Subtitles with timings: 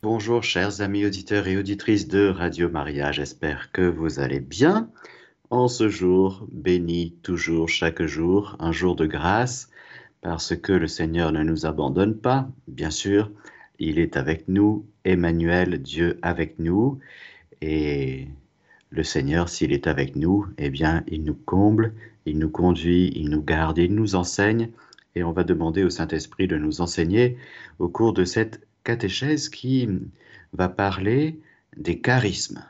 [0.00, 4.88] Bonjour chers amis auditeurs et auditrices de Radio Maria, j'espère que vous allez bien.
[5.50, 9.70] En ce jour, béni toujours chaque jour, un jour de grâce,
[10.20, 13.32] parce que le Seigneur ne nous abandonne pas, bien sûr,
[13.80, 17.00] il est avec nous, Emmanuel, Dieu avec nous,
[17.60, 18.28] et
[18.90, 21.92] le Seigneur, s'il est avec nous, eh bien, il nous comble,
[22.24, 24.70] il nous conduit, il nous garde, il nous enseigne,
[25.16, 27.36] et on va demander au Saint-Esprit de nous enseigner
[27.80, 29.86] au cours de cette catéchèse qui
[30.54, 31.38] va parler
[31.76, 32.64] des charismes.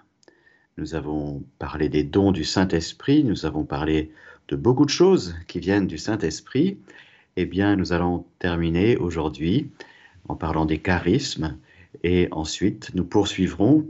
[0.76, 4.10] Nous avons parlé des dons du Saint-Esprit, nous avons parlé
[4.48, 6.76] de beaucoup de choses qui viennent du Saint-Esprit.
[7.36, 9.70] Eh bien, nous allons terminer aujourd'hui
[10.28, 11.56] en parlant des charismes
[12.02, 13.86] et ensuite nous poursuivrons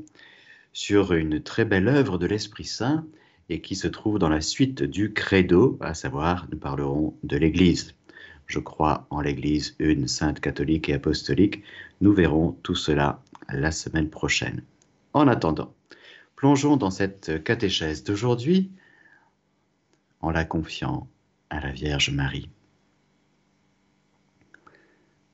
[0.75, 3.07] sur une très belle œuvre de l'Esprit Saint
[3.49, 7.95] et qui se trouve dans la suite du credo, à savoir nous parlerons de l'Église.
[8.49, 11.63] Je crois en l'Église une sainte catholique et apostolique.
[12.01, 14.63] Nous verrons tout cela la semaine prochaine.
[15.13, 15.75] En attendant,
[16.35, 18.71] plongeons dans cette catéchèse d'aujourd'hui
[20.21, 21.09] en la confiant
[21.51, 22.49] à la Vierge Marie.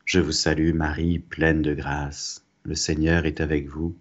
[0.05, 2.45] Je vous salue Marie, pleine de grâce.
[2.65, 3.97] Le Seigneur est avec vous.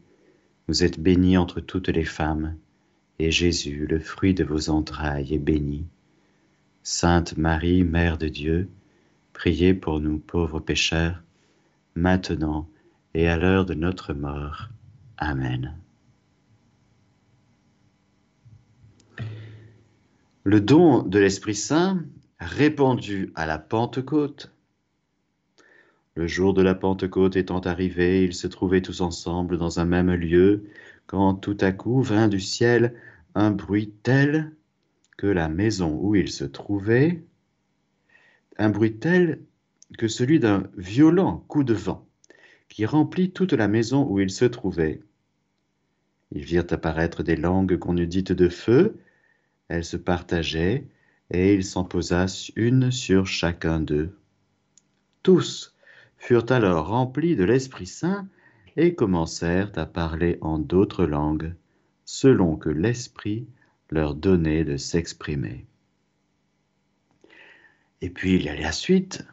[0.67, 2.55] Vous êtes bénie entre toutes les femmes,
[3.19, 5.85] et Jésus, le fruit de vos entrailles, est béni.
[6.81, 8.69] Sainte Marie, Mère de Dieu,
[9.33, 11.21] Priez pour nous pauvres pécheurs,
[11.95, 12.69] maintenant
[13.13, 14.69] et à l'heure de notre mort.
[15.17, 15.75] Amen.
[20.43, 22.03] Le don de l'Esprit Saint
[22.39, 24.51] répandu à la Pentecôte.
[26.15, 30.13] Le jour de la Pentecôte étant arrivé, ils se trouvaient tous ensemble dans un même
[30.13, 30.65] lieu,
[31.07, 32.93] quand tout à coup vint du ciel
[33.35, 34.51] un bruit tel
[35.17, 37.23] que la maison où ils se trouvaient
[38.57, 39.41] un bruit tel
[39.97, 42.07] que celui d'un violent coup de vent
[42.69, 45.01] qui remplit toute la maison où ils se trouvaient.
[46.31, 48.97] Ils virent apparaître des langues qu'on eût dites de feu,
[49.67, 50.87] elles se partageaient,
[51.29, 54.17] et il s'en posa une sur chacun d'eux.
[55.21, 55.75] Tous
[56.17, 58.27] furent alors remplis de l'Esprit Saint
[58.75, 61.53] et commencèrent à parler en d'autres langues,
[62.05, 63.45] selon que l'Esprit
[63.91, 65.67] leur donnait de s'exprimer.
[68.03, 69.25] Et puis il y a la suite.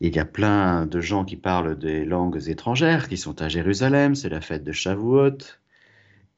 [0.00, 4.14] Il y a plein de gens qui parlent des langues étrangères, qui sont à Jérusalem,
[4.14, 5.36] c'est la fête de Shavuot.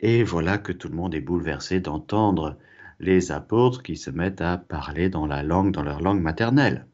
[0.00, 2.58] Et voilà que tout le monde est bouleversé d'entendre
[2.98, 6.84] les apôtres qui se mettent à parler dans la langue, dans leur langue maternelle.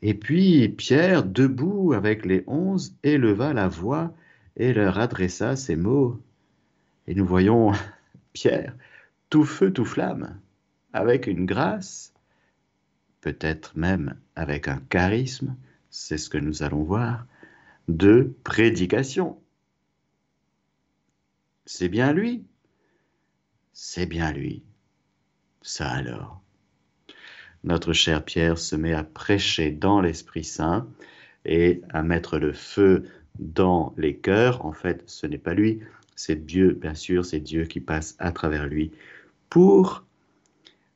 [0.00, 4.14] Et puis Pierre, debout avec les onze, éleva la voix
[4.56, 6.22] et leur adressa ces mots.
[7.08, 7.72] Et nous voyons
[8.32, 8.76] Pierre,
[9.28, 10.38] tout feu, tout flamme,
[10.92, 12.12] avec une grâce
[13.26, 15.56] peut-être même avec un charisme,
[15.90, 17.26] c'est ce que nous allons voir,
[17.88, 19.36] de prédication.
[21.64, 22.44] C'est bien lui
[23.72, 24.62] C'est bien lui.
[25.60, 26.40] Ça alors.
[27.64, 30.86] Notre cher Pierre se met à prêcher dans l'Esprit Saint
[31.44, 33.10] et à mettre le feu
[33.40, 34.64] dans les cœurs.
[34.64, 35.80] En fait, ce n'est pas lui,
[36.14, 38.92] c'est Dieu, bien sûr, c'est Dieu qui passe à travers lui
[39.50, 40.04] pour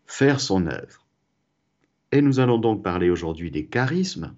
[0.06, 1.00] faire son œuvre.
[2.12, 4.34] Et nous allons donc parler aujourd'hui des charismes,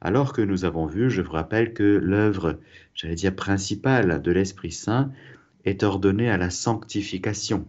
[0.00, 2.58] alors que nous avons vu, je vous rappelle que l'œuvre,
[2.94, 5.12] j'allais dire principale de l'Esprit Saint,
[5.64, 7.66] est ordonnée à la sanctification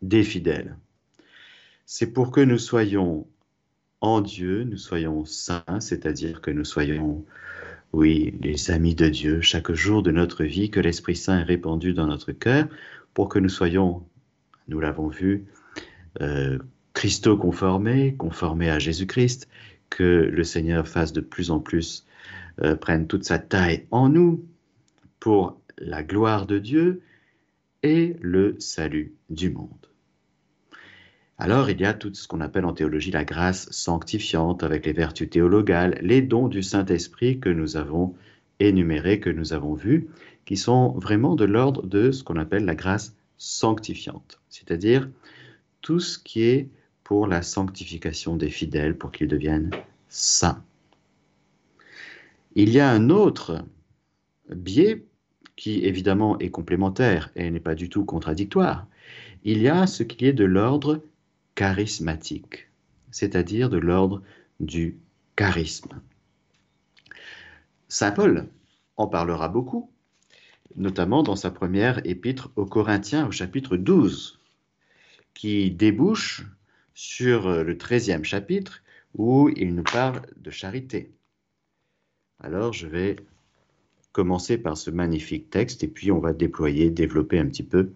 [0.00, 0.76] des fidèles.
[1.86, 3.26] C'est pour que nous soyons
[4.00, 7.24] en Dieu, nous soyons saints, c'est-à-dire que nous soyons,
[7.92, 11.94] oui, les amis de Dieu chaque jour de notre vie, que l'Esprit Saint est répandu
[11.94, 12.66] dans notre cœur,
[13.14, 14.04] pour que nous soyons,
[14.68, 15.46] nous l'avons vu,
[16.20, 16.58] euh,
[17.02, 19.48] Christo conformé, conformé à Jésus-Christ,
[19.90, 22.06] que le Seigneur fasse de plus en plus,
[22.60, 24.46] euh, prenne toute sa taille en nous
[25.18, 27.02] pour la gloire de Dieu
[27.82, 29.88] et le salut du monde.
[31.38, 34.92] Alors il y a tout ce qu'on appelle en théologie la grâce sanctifiante avec les
[34.92, 38.14] vertus théologales, les dons du Saint-Esprit que nous avons
[38.60, 40.06] énumérés, que nous avons vus,
[40.44, 45.10] qui sont vraiment de l'ordre de ce qu'on appelle la grâce sanctifiante, c'est-à-dire
[45.80, 46.68] tout ce qui est
[47.04, 49.70] pour la sanctification des fidèles, pour qu'ils deviennent
[50.08, 50.62] saints.
[52.54, 53.64] Il y a un autre
[54.54, 55.04] biais
[55.56, 58.86] qui évidemment est complémentaire et n'est pas du tout contradictoire.
[59.44, 61.02] Il y a ce qui est de l'ordre
[61.54, 62.68] charismatique,
[63.10, 64.22] c'est-à-dire de l'ordre
[64.60, 64.98] du
[65.36, 66.00] charisme.
[67.88, 68.48] Saint Paul
[68.96, 69.90] en parlera beaucoup,
[70.76, 74.40] notamment dans sa première épître aux Corinthiens au chapitre 12,
[75.34, 76.46] qui débouche
[76.94, 78.82] sur euh, le treizième chapitre
[79.14, 81.12] où il nous parle de charité.
[82.40, 83.16] Alors je vais
[84.12, 87.92] commencer par ce magnifique texte et puis on va déployer, développer un petit peu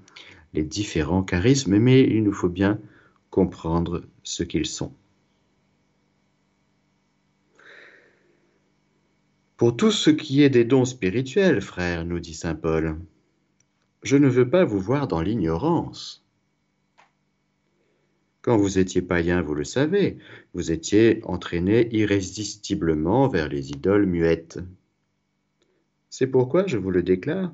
[0.54, 2.80] les différents charismes, mais il nous faut bien
[3.30, 4.92] comprendre ce qu'ils sont.
[9.56, 12.98] Pour tout ce qui est des dons spirituels, frère, nous dit Saint Paul,
[14.02, 16.25] je ne veux pas vous voir dans l'ignorance.
[18.46, 20.18] Quand vous étiez païen, vous le savez,
[20.54, 24.60] vous étiez entraîné irrésistiblement vers les idoles muettes.
[26.10, 27.52] C'est pourquoi je vous le déclare,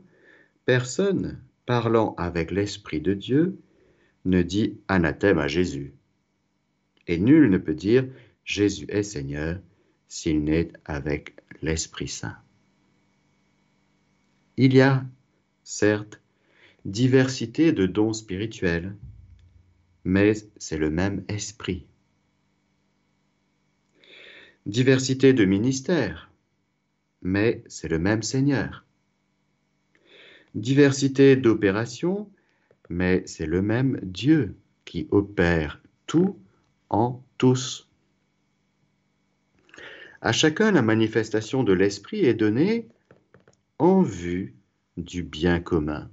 [0.66, 3.58] personne parlant avec l'Esprit de Dieu
[4.26, 5.94] ne dit anathème à Jésus.
[7.06, 8.06] Et nul ne peut dire
[8.44, 9.60] Jésus est Seigneur
[10.08, 12.36] s'il n'est avec l'Esprit Saint.
[14.58, 15.06] Il y a,
[15.64, 16.20] certes,
[16.84, 18.94] diversité de dons spirituels,
[20.04, 21.86] mais c'est le même esprit.
[24.66, 26.30] Diversité de ministères,
[27.22, 28.84] mais c'est le même Seigneur.
[30.54, 32.30] Diversité d'opérations,
[32.88, 34.54] mais c'est le même Dieu
[34.84, 36.38] qui opère tout
[36.90, 37.88] en tous.
[40.20, 42.86] À chacun, la manifestation de l'Esprit est donnée
[43.78, 44.54] en vue
[44.96, 46.08] du bien commun.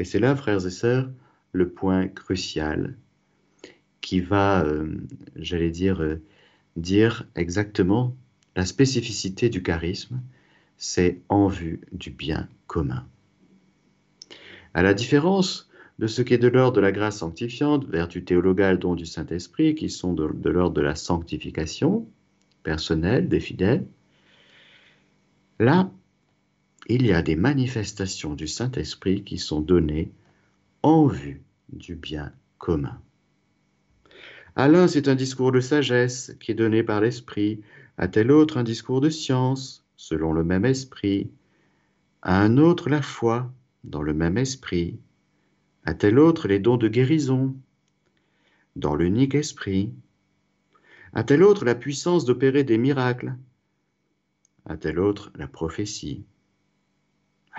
[0.00, 1.10] Et c'est là, frères et sœurs,
[1.52, 2.96] le point crucial
[4.00, 4.96] qui va, euh,
[5.36, 6.22] j'allais dire, euh,
[6.76, 8.16] dire exactement
[8.56, 10.22] la spécificité du charisme,
[10.78, 13.06] c'est en vue du bien commun.
[14.72, 15.68] À la différence
[15.98, 19.74] de ce qui est de l'ordre de la grâce sanctifiante, vertu théologale, don du Saint-Esprit,
[19.74, 22.08] qui sont de, de l'ordre de la sanctification
[22.62, 23.84] personnelle des fidèles,
[25.58, 25.90] là,
[26.92, 30.10] il y a des manifestations du Saint-Esprit qui sont données
[30.82, 31.40] en vue
[31.72, 33.00] du bien commun.
[34.56, 37.60] À l'un, c'est un discours de sagesse qui est donné par l'Esprit,
[37.96, 41.30] à tel autre un discours de science, selon le même esprit,
[42.22, 43.52] à un autre la foi,
[43.84, 44.98] dans le même esprit,
[45.84, 47.54] à tel autre les dons de guérison,
[48.74, 49.92] dans l'unique esprit,
[51.12, 53.36] à tel autre la puissance d'opérer des miracles,
[54.64, 56.24] à tel autre la prophétie,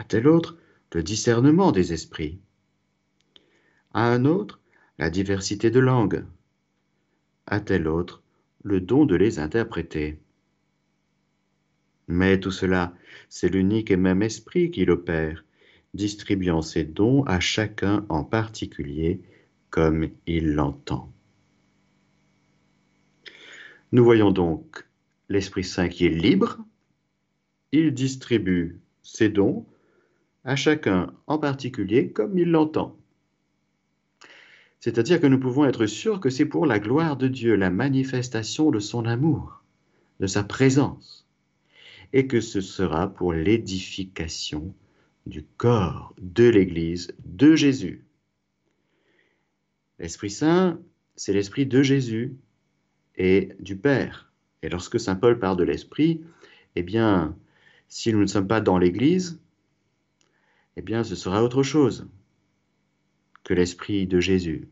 [0.02, 0.58] à tel autre
[0.94, 2.40] le discernement des esprits,
[3.94, 4.60] à un autre
[4.98, 6.26] la diversité de langues,
[7.46, 8.24] à tel autre
[8.64, 10.20] le don de les interpréter.
[12.08, 12.96] Mais tout cela,
[13.30, 15.46] c'est l'unique et même esprit qui l'opère,
[15.94, 19.22] distribuant ses dons à chacun en particulier
[19.70, 21.14] comme il l'entend.
[23.92, 24.84] Nous voyons donc
[25.30, 26.58] l'Esprit Saint qui est libre,
[27.72, 29.68] il distribue ses dons
[30.44, 32.98] à chacun en particulier comme il l'entend.
[34.80, 38.72] C'est-à-dire que nous pouvons être sûrs que c'est pour la gloire de Dieu, la manifestation
[38.72, 39.64] de son amour,
[40.20, 41.28] de sa présence,
[42.14, 44.74] et que ce sera pour l'édification
[45.28, 48.04] du corps de l'Église de Jésus.
[50.00, 50.80] L'Esprit Saint,
[51.16, 52.36] c'est l'Esprit de Jésus
[53.16, 54.32] et du Père.
[54.64, 56.22] Et lorsque Saint Paul parle de l'Esprit,
[56.76, 57.38] eh bien,
[57.88, 59.40] si nous ne sommes pas dans l'Église,
[60.82, 62.08] eh bien ce sera autre chose
[63.44, 64.68] que l'Esprit de Jésus.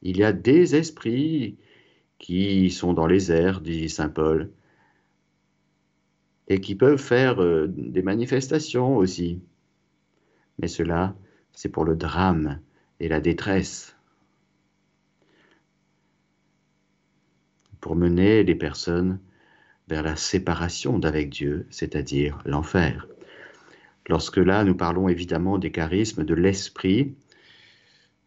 [0.00, 1.58] Il y a des esprits
[2.18, 4.50] qui sont dans les airs, dit Saint Paul,
[6.48, 9.42] et qui peuvent faire euh, des manifestations aussi.
[10.58, 11.14] Mais cela,
[11.52, 12.62] c'est pour le drame
[12.98, 13.94] et la détresse,
[17.82, 19.20] pour mener les personnes
[19.86, 23.06] vers la séparation d'avec Dieu, c'est-à-dire l'enfer.
[24.08, 27.14] Lorsque là, nous parlons évidemment des charismes de l'Esprit,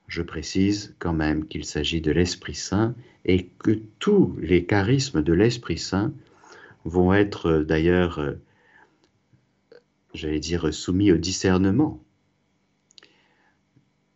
[0.07, 2.95] je précise quand même qu'il s'agit de l'Esprit Saint
[3.25, 6.13] et que tous les charismes de l'Esprit Saint
[6.85, 8.33] vont être d'ailleurs, euh,
[10.13, 12.03] j'allais dire, soumis au discernement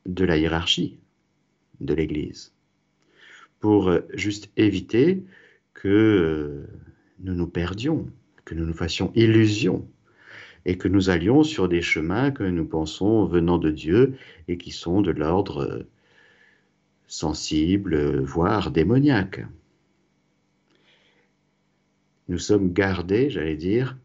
[0.05, 0.99] de la hiérarchie
[1.79, 2.53] de l'Église,
[3.59, 5.23] pour euh, juste éviter
[5.73, 6.67] que euh,
[7.19, 8.07] nous nous perdions,
[8.43, 9.87] que nous nous fassions illusion
[10.65, 14.17] et que nous allions sur des chemins que nous pensons venant de Dieu
[14.47, 15.85] et qui sont de l'ordre
[17.07, 19.45] sensible, voire démoniaque.
[22.27, 23.97] Nous sommes gardés, j'allais dire,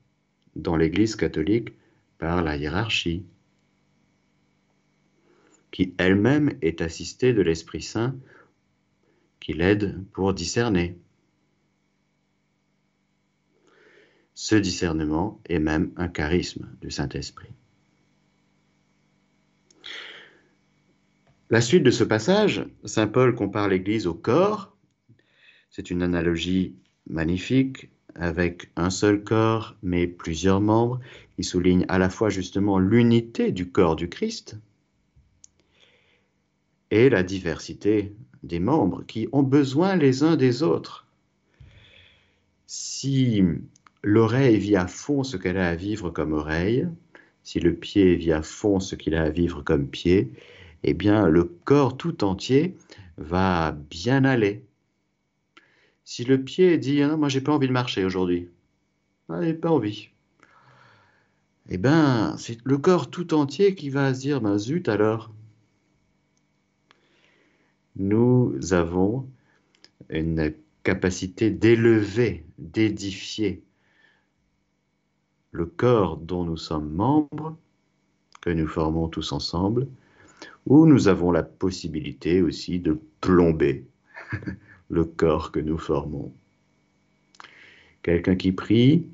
[0.55, 1.73] dans l'Église catholique
[2.19, 3.25] par la hiérarchie,
[5.71, 8.15] qui elle-même est assistée de l'Esprit Saint
[9.39, 10.99] qui l'aide pour discerner.
[14.43, 17.51] Ce discernement est même un charisme du Saint-Esprit.
[21.51, 24.75] La suite de ce passage, Saint Paul compare l'Église au corps.
[25.69, 26.75] C'est une analogie
[27.07, 31.01] magnifique avec un seul corps mais plusieurs membres.
[31.37, 34.57] Il souligne à la fois justement l'unité du corps du Christ
[36.91, 41.07] et la diversité des membres qui ont besoin les uns des autres.
[42.67, 43.45] Si
[44.03, 46.89] l'oreille vit à fond ce qu'elle a à vivre comme oreille,
[47.43, 50.33] si le pied vit à fond ce qu'il a à vivre comme pied,
[50.83, 52.77] eh bien le corps tout entier
[53.19, 54.65] va bien aller.
[56.05, 58.49] Si le pied dit ah moi j'ai pas envie de marcher aujourd'hui,
[59.29, 60.11] ah, pas envie,
[61.69, 65.33] eh bien c'est le corps tout entier qui va se dire ben zut alors.
[67.97, 69.29] Nous avons
[70.09, 70.55] une
[70.85, 73.63] capacité d'élever, d'édifier
[75.53, 77.57] le corps dont nous sommes membres,
[78.41, 79.87] que nous formons tous ensemble,
[80.67, 83.85] ou nous avons la possibilité aussi de plomber
[84.91, 86.33] le corps que nous formons.
[88.03, 89.07] Quelqu'un qui prie,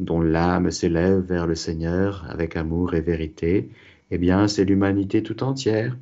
[0.00, 3.70] dont l'âme s'élève vers le Seigneur avec amour et vérité,
[4.10, 5.96] eh bien c'est l'humanité tout entière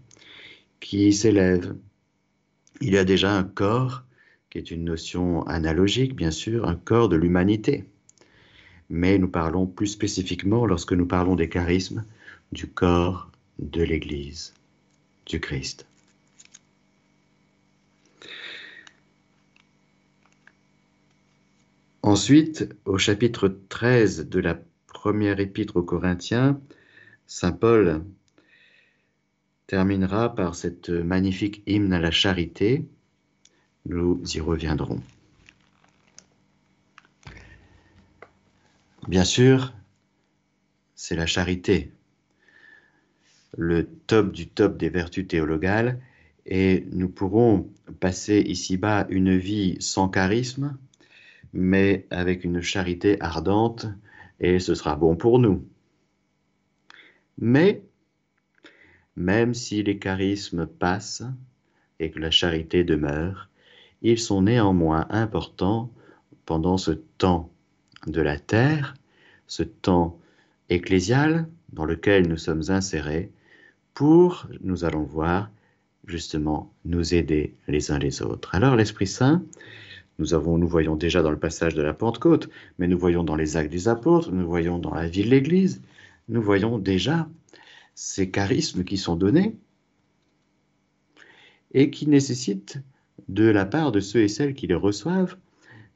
[0.81, 1.77] qui s'élève.
[2.81, 4.05] Il y a déjà un corps,
[4.49, 7.85] qui est une notion analogique, bien sûr, un corps de l'humanité.
[8.91, 12.05] Mais nous parlons plus spécifiquement, lorsque nous parlons des charismes,
[12.53, 13.31] du corps
[13.61, 14.53] de l'Église,
[15.27, 15.87] du Christ.
[22.03, 26.61] Ensuite, au chapitre 13 de la première épître aux Corinthiens,
[27.27, 28.03] Saint Paul
[29.69, 32.85] terminera par cette magnifique hymne à la charité.
[33.87, 35.01] Nous y reviendrons.
[39.09, 39.73] Bien sûr,
[40.95, 41.93] c'est la charité,
[43.57, 46.01] le top du top des vertus théologales,
[46.45, 50.77] et nous pourrons passer ici-bas une vie sans charisme,
[51.53, 53.87] mais avec une charité ardente,
[54.39, 55.67] et ce sera bon pour nous.
[57.39, 57.83] Mais,
[59.17, 61.25] même si les charismes passent
[61.99, 63.49] et que la charité demeure,
[64.03, 65.91] ils sont néanmoins importants
[66.45, 67.51] pendant ce temps
[68.07, 68.95] de la terre,
[69.47, 70.19] ce temps
[70.69, 73.31] ecclésial dans lequel nous sommes insérés,
[73.95, 75.51] pour, nous allons voir,
[76.07, 78.55] justement, nous aider les uns les autres.
[78.55, 79.43] Alors l'Esprit Saint,
[80.19, 83.57] nous, avons, voyons déjà dans le passage de la Pentecôte, mais nous voyons dans les
[83.57, 85.83] actes des apôtres, nous voyons dans la vie de l'Église,
[86.29, 87.29] nous voyons déjà
[87.95, 89.57] ces charismes qui sont donnés
[91.73, 92.79] et qui nécessitent
[93.29, 95.37] de la part de ceux et celles qui les reçoivent,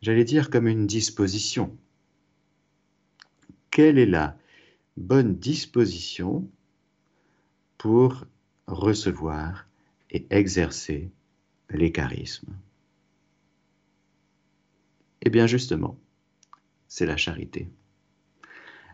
[0.02, 1.76] j'allais dire comme une disposition.
[3.74, 4.38] Quelle est la
[4.96, 6.48] bonne disposition
[7.76, 8.24] pour
[8.68, 9.66] recevoir
[10.12, 11.10] et exercer
[11.70, 12.54] les charismes?
[15.22, 15.98] Eh bien justement,
[16.86, 17.68] c'est la charité.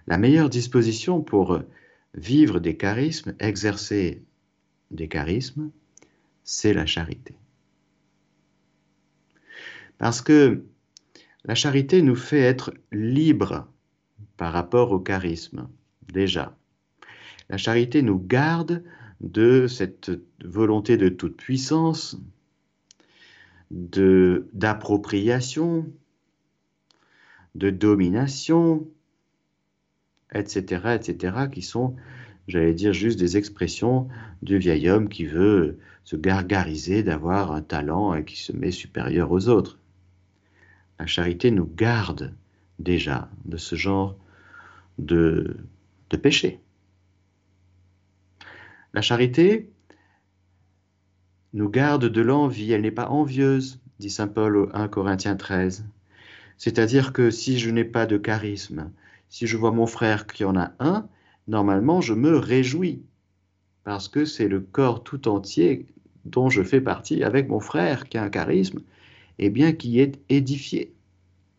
[0.07, 1.61] La meilleure disposition pour
[2.15, 4.25] vivre des charismes, exercer
[4.91, 5.71] des charismes,
[6.43, 7.35] c'est la charité.
[9.99, 10.65] Parce que
[11.45, 13.71] la charité nous fait être libres
[14.41, 15.69] par rapport au charisme,
[16.11, 16.57] déjà.
[17.51, 18.83] La charité nous garde
[19.21, 20.11] de cette
[20.43, 22.19] volonté de toute puissance,
[23.71, 25.93] d'appropriation,
[27.55, 28.89] de domination,
[30.33, 31.95] etc., etc., qui sont,
[32.49, 34.09] j'allais dire, juste des expressions
[34.41, 39.33] du vieil homme qui veut se gargariser d'avoir un talent et qui se met supérieur
[39.33, 39.79] aux autres.
[40.99, 42.35] La charité nous garde
[42.79, 44.17] déjà de ce genre
[45.01, 45.57] de,
[46.23, 46.61] péché.
[48.93, 49.71] La charité
[51.53, 55.85] nous garde de l'envie, elle n'est pas envieuse, dit Saint Paul au 1 Corinthiens 13.
[56.57, 58.91] C'est-à-dire que si je n'ai pas de charisme,
[59.29, 61.09] si je vois mon frère qui en a un,
[61.49, 63.03] normalement je me réjouis,
[63.85, 65.87] parce que c'est le corps tout entier
[66.25, 68.81] dont je fais partie avec mon frère qui a un charisme,
[69.39, 70.93] et eh bien qui est édifié.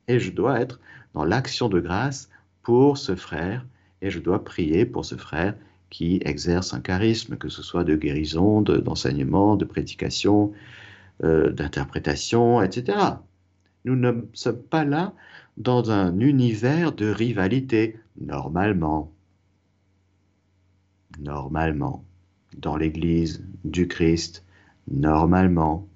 [0.07, 0.79] Et je dois être
[1.13, 2.29] dans l'action de grâce
[2.63, 3.65] pour ce frère,
[4.01, 5.55] et je dois prier pour ce frère
[5.89, 10.53] qui exerce un charisme, que ce soit de guérison, d'enseignement, de, prédication,
[11.23, 12.97] euh, d'interprétation, etc.
[13.85, 15.13] Nous ne sommes pas là
[15.57, 19.11] dans un univers de rivalité, normalement.
[21.19, 22.03] Normalement.
[22.57, 24.45] Dans l'Église du Christ,
[24.89, 25.87] normalement.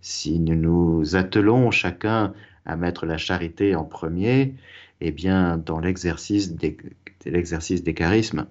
[0.00, 2.32] Si nous nous attelons chacun
[2.68, 4.54] à mettre la charité en premier,
[5.00, 6.76] eh bien, dans l'exercice des,
[7.24, 8.46] l'exercice des charismes,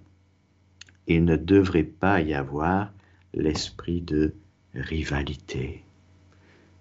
[1.08, 2.92] il ne devrait pas y avoir
[3.34, 4.34] l'esprit de
[4.74, 5.84] rivalité,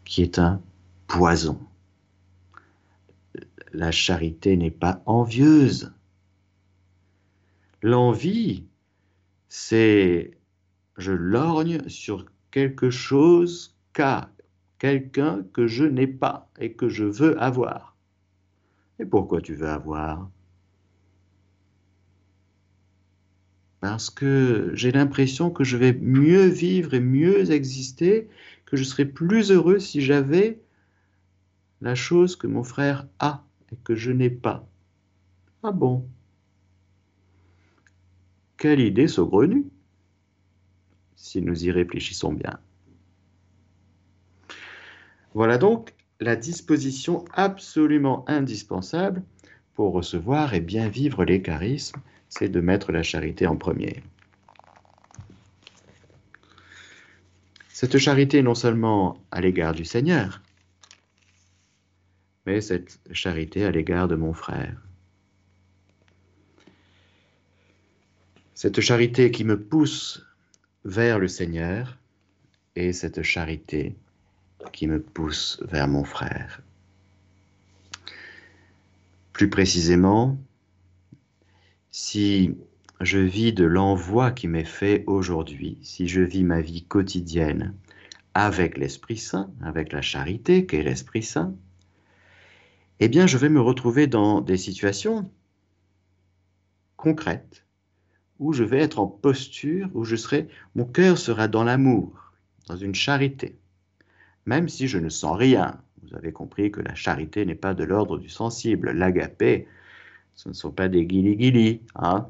[0.05, 0.61] qui est un
[1.07, 1.61] poison
[3.77, 5.93] la charité n'est pas envieuse.
[7.83, 8.65] L'envie,
[9.49, 10.39] c'est
[10.97, 14.31] je lorgne sur quelque chose qu'a
[14.79, 17.97] quelqu'un que je n'ai pas et que je veux avoir.
[18.99, 20.31] Et pourquoi tu veux avoir?
[23.81, 28.29] Parce que j'ai l'impression que je vais mieux vivre et mieux exister,
[28.65, 30.61] que je serais plus heureux si j'avais
[31.81, 34.67] la chose que mon frère a et que je n'ai pas.
[35.63, 36.09] Ah bon?
[38.57, 39.67] Quelle idée saugrenue,
[41.15, 42.59] si nous y réfléchissons bien.
[45.37, 49.23] Voilà donc la disposition absolument indispensable
[49.75, 52.01] pour recevoir et bien vivre les charismes,
[52.31, 54.03] c'est de mettre la charité en premier.
[57.69, 60.41] Cette charité non seulement à l'égard du Seigneur,
[62.47, 64.81] mais cette charité à l'égard de mon frère.
[68.55, 70.25] Cette charité qui me pousse
[70.87, 71.99] vers le Seigneur
[72.75, 73.97] et cette charité
[74.73, 76.63] qui me pousse vers mon frère.
[79.33, 80.39] Plus précisément,
[81.91, 82.57] si
[83.01, 87.75] je vis de l'envoi qui m'est fait aujourd'hui, si je vis ma vie quotidienne
[88.35, 91.55] avec l'Esprit Saint, avec la charité qu'est l'Esprit Saint,
[93.01, 95.31] eh bien je vais me retrouver dans des situations
[96.97, 97.67] concrètes
[98.39, 102.33] où je vais être en posture, où je serai, mon cœur sera dans l'amour,
[102.69, 103.59] dans une charité
[104.47, 105.81] même si je ne sens rien.
[106.03, 108.93] Vous avez compris que la charité n'est pas de l'ordre du sensible.
[108.93, 109.67] L'agapé,
[110.35, 111.83] ce ne sont pas des guili-guili.
[111.97, 112.29] Hein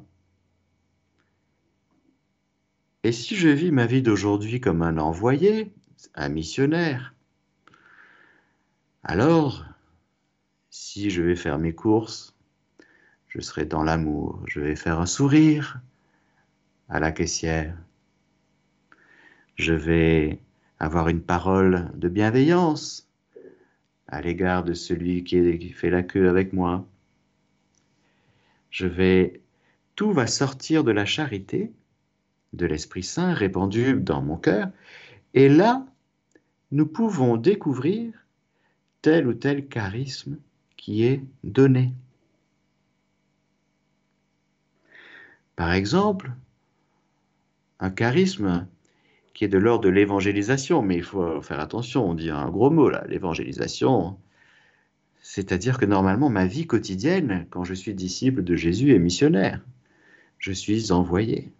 [3.04, 5.72] Et si je vis ma vie d'aujourd'hui comme un envoyé,
[6.14, 7.14] un missionnaire,
[9.08, 9.64] alors,
[10.70, 12.34] si je vais faire mes courses,
[13.28, 15.80] je serai dans l'amour, je vais faire un sourire
[16.88, 17.76] à la caissière,
[19.54, 20.40] je vais
[20.78, 23.08] avoir une parole de bienveillance
[24.08, 26.86] à l'égard de celui qui, fait la queue avec moi.
[29.94, 31.72] Tout va sortir de la charité,
[32.52, 34.68] de l'Esprit Saint répandu dans mon cœur,
[35.34, 35.86] et là,
[36.70, 38.12] nous pouvons découvrir
[39.02, 40.38] tel ou tel charisme
[40.76, 41.92] qui est donné.
[45.56, 46.32] Par exemple,
[47.80, 48.66] un charisme
[49.36, 52.70] qui est de l'ordre de l'évangélisation, mais il faut faire attention, on dit un gros
[52.70, 54.18] mot là, l'évangélisation.
[55.20, 59.60] C'est-à-dire que normalement, ma vie quotidienne, quand je suis disciple de Jésus, est missionnaire.
[60.38, 61.52] Je suis envoyé.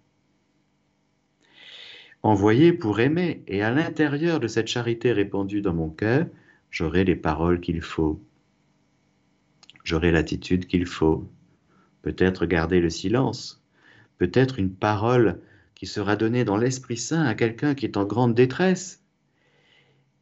[2.23, 6.25] Envoyé pour aimer, et à l'intérieur de cette charité répandue dans mon cœur,
[6.71, 8.19] j'aurai les paroles qu'il faut.
[9.85, 11.29] J'aurai l'attitude qu'il faut.
[12.01, 13.63] Peut-être garder le silence.
[14.17, 15.41] Peut-être une parole
[15.77, 19.05] qui sera donné dans l'Esprit Saint à quelqu'un qui est en grande détresse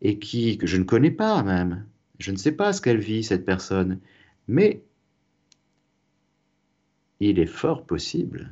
[0.02, 1.86] et qui, que je ne connais pas même.
[2.18, 4.00] Je ne sais pas ce qu'elle vit, cette personne.
[4.48, 4.82] Mais
[7.20, 8.50] il est fort possible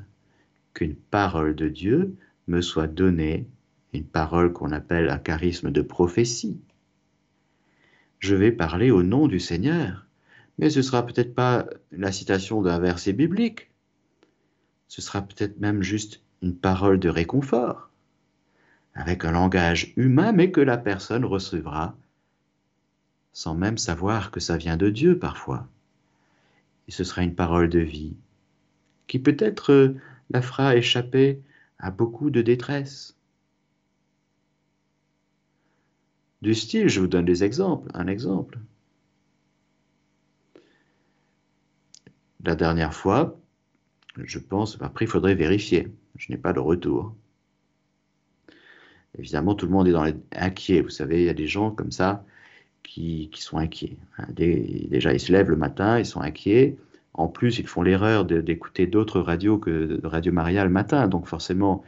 [0.74, 3.46] qu'une parole de Dieu me soit donnée,
[3.92, 6.60] une parole qu'on appelle un charisme de prophétie.
[8.20, 10.06] Je vais parler au nom du Seigneur,
[10.58, 13.70] mais ce sera peut-être pas la citation d'un verset biblique.
[14.86, 17.88] Ce sera peut-être même juste une parole de réconfort,
[18.94, 21.96] avec un langage humain, mais que la personne recevra
[23.32, 25.66] sans même savoir que ça vient de Dieu parfois.
[26.88, 28.16] Et ce sera une parole de vie
[29.06, 29.96] qui peut-être euh,
[30.30, 31.40] la fera échapper
[31.78, 33.16] à beaucoup de détresse.
[36.42, 38.58] Du style, je vous donne des exemples, un exemple.
[42.44, 43.38] La dernière fois,
[44.16, 45.92] je pense, après il faudrait vérifier
[46.22, 47.16] je n'ai pas de retour.
[49.18, 50.80] Évidemment, tout le monde est inquiet.
[50.80, 52.24] Vous savez, il y a des gens comme ça
[52.84, 53.96] qui, sont inquiets.
[54.18, 54.26] Hein.
[54.30, 56.76] déjà, ils se lèvent le matin, ils sont inquiets.
[57.14, 61.08] En plus, ils font l'erreur d'écouter d'autres radios que Radio Maria le matin.
[61.08, 61.82] Donc forcément,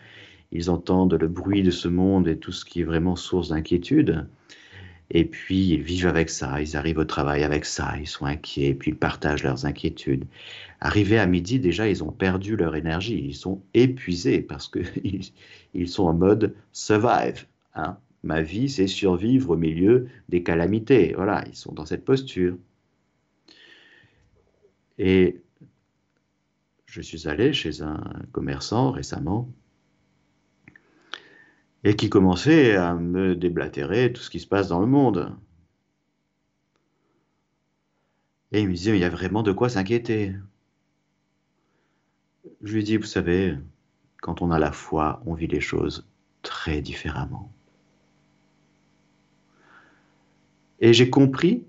[0.50, 4.26] ils entendent le bruit de ce monde et tout ce qui est vraiment source d'inquiétude.
[5.14, 8.74] Et puis, ils vivent avec ça, ils arrivent au travail avec ça, ils sont inquiets,
[8.74, 10.24] puis ils partagent leurs inquiétudes.
[10.80, 15.30] Arrivés à midi, déjà, ils ont perdu leur énergie, ils sont épuisés parce qu'ils
[15.74, 17.46] ils sont en mode survive.
[17.74, 17.96] Hein.
[18.24, 21.14] Ma vie, c'est survivre au milieu des calamités.
[21.14, 22.56] Voilà, ils sont dans cette posture.
[24.98, 25.40] Et
[26.86, 29.48] je suis allé chez un commerçant récemment
[31.84, 35.36] et qui commençait à me déblatérer tout ce qui se passe dans le monde.
[38.52, 40.34] Et il me disait, il y a vraiment de quoi s'inquiéter.
[42.62, 43.58] Je lui dis, vous savez,
[44.22, 46.06] quand on a la foi, on vit les choses
[46.40, 47.52] très différemment.
[50.80, 51.64] Et j'ai compris,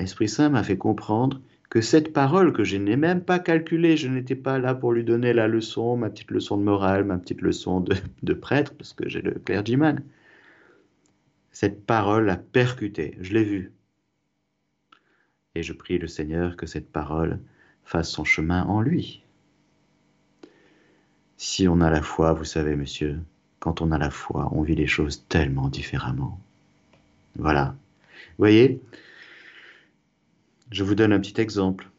[0.00, 4.08] l'Esprit Saint m'a fait comprendre que cette parole que je n'ai même pas calculée, je
[4.08, 7.42] n'étais pas là pour lui donner la leçon, ma petite leçon de morale, ma petite
[7.42, 7.80] leçon
[8.22, 10.02] de, prêtre, parce que j'ai le clergyman.
[11.50, 13.72] Cette parole a percuté, je l'ai vue.
[15.54, 17.38] Et je prie le Seigneur que cette parole
[17.84, 19.22] fasse son chemin en lui.
[21.36, 23.20] Si on a la foi, vous savez, monsieur,
[23.60, 26.40] quand on a la foi, on vit les choses tellement différemment.
[27.36, 27.76] Voilà.
[28.30, 28.80] Vous voyez,
[30.70, 31.90] je vous donne un petit exemple.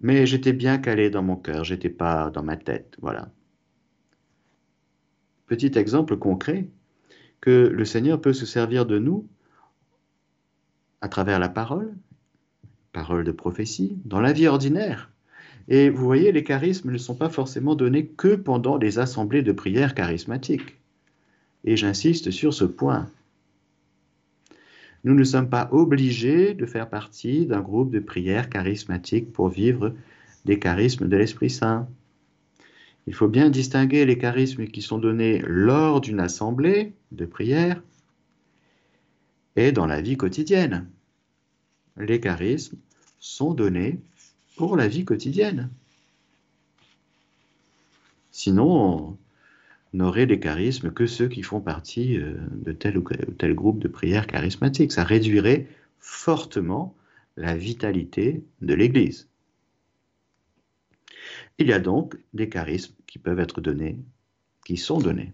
[0.00, 3.30] Mais j'étais bien calé dans mon cœur, j'étais pas dans ma tête, voilà.
[5.46, 6.68] Petit exemple concret,
[7.40, 9.28] que le Seigneur peut se servir de nous
[11.00, 11.94] à travers la parole,
[12.92, 15.10] parole de prophétie, dans la vie ordinaire.
[15.68, 19.52] Et vous voyez, les charismes ne sont pas forcément donnés que pendant les assemblées de
[19.52, 20.78] prière charismatiques.
[21.64, 23.10] Et j'insiste sur ce point.
[25.04, 29.94] Nous ne sommes pas obligés de faire partie d'un groupe de prière charismatique pour vivre
[30.44, 31.88] des charismes de l'Esprit Saint.
[33.06, 37.82] Il faut bien distinguer les charismes qui sont donnés lors d'une assemblée de prière
[39.56, 40.88] et dans la vie quotidienne.
[41.96, 42.78] Les charismes
[43.18, 44.00] sont donnés
[44.56, 45.68] pour la vie quotidienne.
[48.30, 49.18] Sinon,
[49.92, 53.04] n'auraient des charismes que ceux qui font partie euh, de tel ou
[53.38, 54.92] tel groupe de prière charismatique.
[54.92, 56.96] Ça réduirait fortement
[57.36, 59.28] la vitalité de l'Église.
[61.58, 63.98] Il y a donc des charismes qui peuvent être donnés,
[64.64, 65.32] qui sont donnés,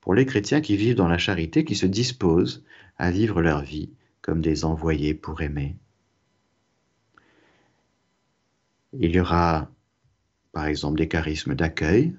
[0.00, 2.64] pour les chrétiens qui vivent dans la charité, qui se disposent
[2.96, 3.90] à vivre leur vie
[4.22, 5.76] comme des envoyés pour aimer.
[8.92, 9.70] Il y aura
[10.52, 12.14] par exemple des charismes d'accueil,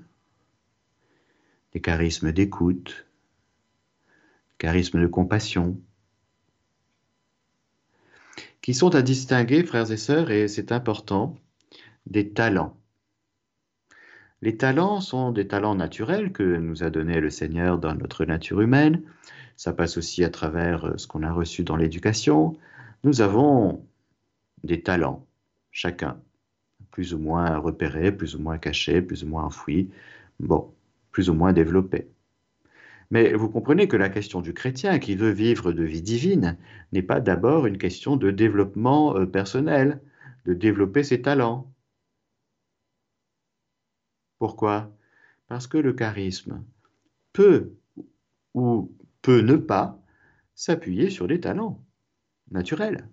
[1.73, 3.07] des charismes d'écoute,
[4.57, 5.79] charismes de compassion,
[8.61, 11.37] qui sont à distinguer, frères et sœurs, et c'est important,
[12.05, 12.75] des talents.
[14.41, 18.61] Les talents sont des talents naturels que nous a donnés le Seigneur dans notre nature
[18.61, 19.03] humaine.
[19.57, 22.57] Ça passe aussi à travers ce qu'on a reçu dans l'éducation.
[23.03, 23.85] Nous avons
[24.63, 25.25] des talents,
[25.71, 26.21] chacun,
[26.91, 29.89] plus ou moins repérés, plus ou moins cachés, plus ou moins enfouis.
[30.39, 30.73] Bon,
[31.11, 32.09] plus ou moins développé.
[33.11, 36.57] Mais vous comprenez que la question du chrétien qui veut vivre de vie divine
[36.91, 40.01] n'est pas d'abord une question de développement euh, personnel,
[40.45, 41.73] de développer ses talents.
[44.37, 44.91] Pourquoi?
[45.47, 46.63] Parce que le charisme
[47.33, 47.73] peut
[48.53, 48.91] ou
[49.21, 49.99] peut ne pas
[50.55, 51.83] s'appuyer sur des talents
[52.51, 53.09] naturels.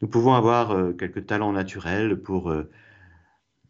[0.00, 2.70] Nous pouvons avoir euh, quelques talents naturels pour euh,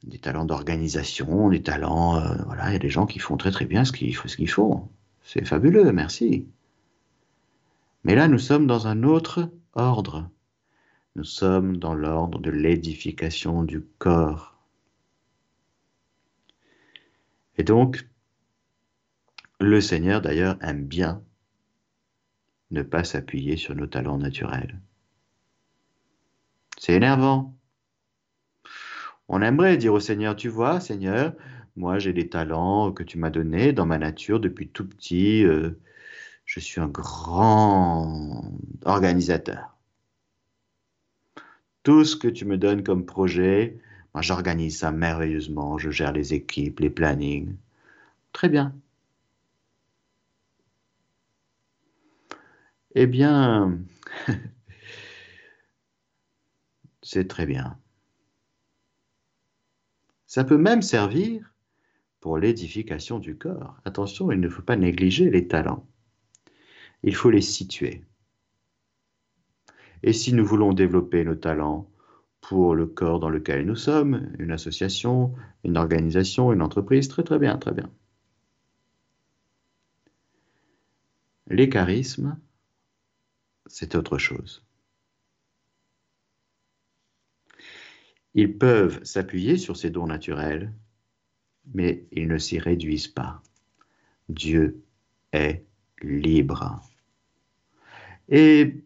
[0.04, 3.50] des talents d'organisation, des talents, euh, voilà, il y a des gens qui font très
[3.50, 4.88] très bien ce qu'ils font.
[5.22, 6.48] C'est fabuleux, merci.
[8.04, 10.28] Mais là, nous sommes dans un autre ordre.
[11.14, 14.56] Nous sommes dans l'ordre de l'édification du corps.
[17.58, 18.08] Et donc,
[19.60, 21.22] le Seigneur d'ailleurs aime bien
[22.70, 24.80] ne pas s'appuyer sur nos talents naturels.
[26.78, 27.54] C'est énervant.
[29.32, 31.34] On aimerait dire au Seigneur, tu vois, Seigneur,
[31.74, 35.44] moi j'ai des talents que tu m'as donnés dans ma nature depuis tout petit.
[35.44, 35.72] Euh,
[36.46, 38.44] je suis un grand
[38.84, 39.76] organisateur.
[41.84, 43.78] Tout ce que tu me donnes comme projet,
[44.14, 47.54] moi j'organise ça merveilleusement, je gère les équipes, les plannings.
[48.32, 48.74] Très bien.
[52.94, 53.78] Eh bien,
[57.02, 57.78] c'est très bien.
[60.34, 61.52] Ça peut même servir
[62.20, 63.76] pour l'édification du corps.
[63.84, 65.86] Attention, il ne faut pas négliger les talents.
[67.02, 68.02] Il faut les situer.
[70.02, 71.86] Et si nous voulons développer nos talents
[72.40, 77.38] pour le corps dans lequel nous sommes, une association, une organisation, une entreprise, très très
[77.38, 77.90] bien, très bien.
[81.46, 82.38] Les charismes,
[83.66, 84.64] c'est autre chose.
[88.34, 90.72] Ils peuvent s'appuyer sur ces dons naturels,
[91.74, 93.42] mais ils ne s'y réduisent pas.
[94.28, 94.82] Dieu
[95.32, 95.64] est
[96.02, 96.80] libre.
[98.28, 98.82] Et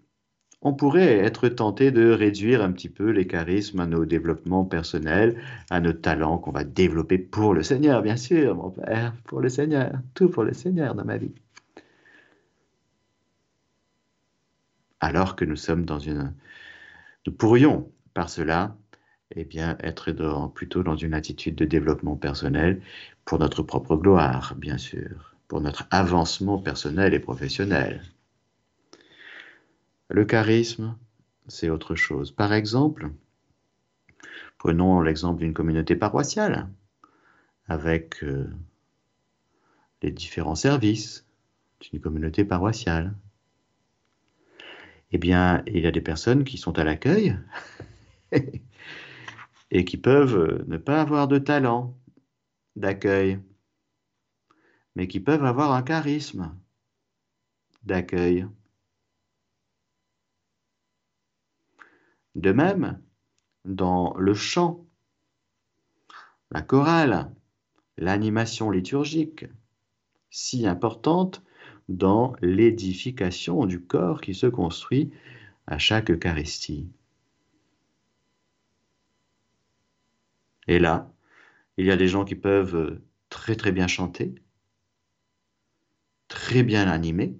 [0.62, 5.40] on pourrait être tenté de réduire un petit peu les charismes à nos développements personnels,
[5.70, 9.48] à nos talents qu'on va développer pour le Seigneur, bien sûr, mon Père, pour le
[9.48, 11.34] Seigneur, tout pour le Seigneur dans ma vie.
[14.98, 16.34] Alors que nous sommes dans une,
[17.26, 18.76] Nous pourrions, par cela,
[19.34, 20.12] eh bien, être
[20.54, 22.80] plutôt dans une attitude de développement personnel
[23.24, 28.02] pour notre propre gloire, bien sûr, pour notre avancement personnel et professionnel.
[30.08, 30.96] Le charisme,
[31.48, 32.30] c'est autre chose.
[32.30, 33.10] Par exemple,
[34.58, 36.68] prenons l'exemple d'une communauté paroissiale
[37.68, 38.48] avec euh,
[40.02, 41.26] les différents services
[41.80, 43.14] d'une communauté paroissiale.
[45.12, 47.36] Eh bien, il y a des personnes qui sont à l'accueil
[49.70, 51.98] et qui peuvent ne pas avoir de talent
[52.76, 53.40] d'accueil,
[54.94, 56.56] mais qui peuvent avoir un charisme
[57.84, 58.46] d'accueil.
[62.34, 63.00] De même,
[63.64, 64.86] dans le chant,
[66.50, 67.34] la chorale,
[67.96, 69.46] l'animation liturgique,
[70.30, 71.42] si importante
[71.88, 75.12] dans l'édification du corps qui se construit
[75.66, 76.90] à chaque Eucharistie.
[80.68, 81.12] Et là,
[81.78, 83.00] il y a des gens qui peuvent
[83.30, 84.34] très très bien chanter,
[86.28, 87.36] très bien animer,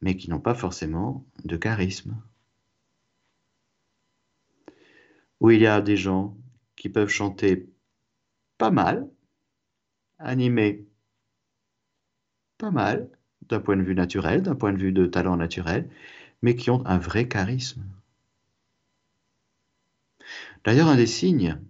[0.00, 2.20] mais qui n'ont pas forcément de charisme.
[5.40, 6.36] Ou il y a des gens
[6.76, 7.68] qui peuvent chanter
[8.58, 9.08] pas mal,
[10.20, 10.86] animer
[12.56, 13.10] pas mal,
[13.48, 15.90] d'un point de vue naturel, d'un point de vue de talent naturel,
[16.42, 17.84] mais qui ont un vrai charisme.
[20.64, 21.60] D'ailleurs, un des signes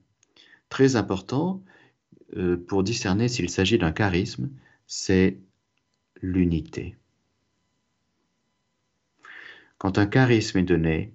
[0.69, 1.63] très importants
[2.37, 4.51] euh, pour discerner s'il s'agit d'un charisme,
[4.87, 5.39] c'est
[6.21, 6.97] l'unité.
[9.79, 11.15] Quand un charisme est donné,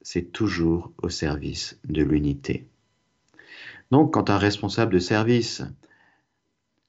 [0.00, 2.68] c'est toujours au service de l'unité.
[3.90, 5.62] Donc, quand un responsable de service,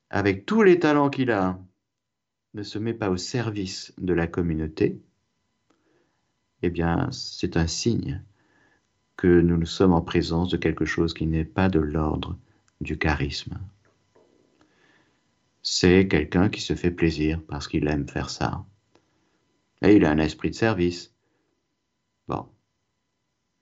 [0.09, 1.59] avec tous les talents qu'il a,
[2.53, 4.99] ne se met pas au service de la communauté,
[6.61, 8.23] eh bien, c'est un signe
[9.17, 12.37] que nous sommes en présence de quelque chose qui n'est pas de l'ordre
[12.81, 13.59] du charisme.
[15.63, 18.63] C'est quelqu'un qui se fait plaisir parce qu'il aime faire ça.
[19.81, 21.13] Et il a un esprit de service.
[22.27, 22.47] Bon.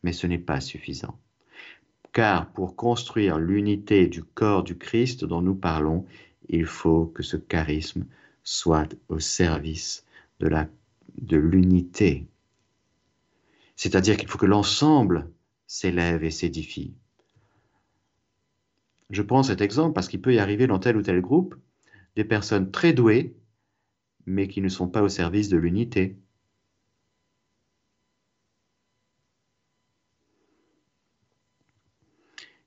[0.04, 1.18] Mais ce n'est pas suffisant.
[2.12, 6.06] Car pour construire l'unité du corps du Christ dont nous parlons,
[6.48, 8.06] il faut que ce charisme
[8.44, 10.06] soit au service
[10.39, 10.68] de la
[11.18, 12.28] de l'unité.
[13.78, 15.30] C'est-à-dire qu'il faut que l'ensemble
[15.67, 16.93] s'élève et s'édifie.
[19.10, 21.56] Je prends cet exemple parce qu'il peut y arriver dans tel ou tel groupe
[22.15, 23.36] des personnes très douées,
[24.25, 26.17] mais qui ne sont pas au service de l'unité.